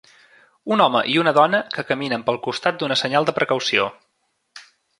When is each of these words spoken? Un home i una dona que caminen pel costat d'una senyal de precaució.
Un 0.75 0.81
home 0.85 1.01
i 1.15 1.17
una 1.23 1.33
dona 1.39 1.59
que 1.75 1.85
caminen 1.91 2.25
pel 2.31 2.41
costat 2.49 2.81
d'una 2.81 2.99
senyal 3.05 3.29
de 3.29 3.37
precaució. 3.39 3.87